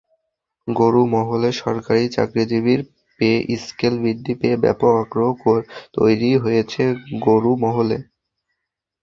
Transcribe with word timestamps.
গরু 0.67 1.01
মহলেসরকারি 1.07 2.05
চাকরিজীবীর 2.09 2.81
পে-স্কেল 3.19 3.93
বৃদ্ধি 3.99 4.33
নিয়ে 4.35 4.55
ব্যাপক 4.57 4.93
আগ্রহ 5.03 5.29
তৈরি 5.93 6.31
হয়েছে 6.37 6.83
গরু 7.25 7.51
মহলে। 7.63 7.97